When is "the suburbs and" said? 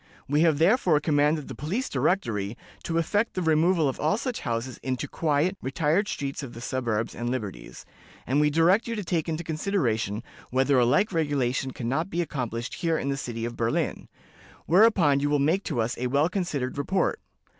6.55-7.29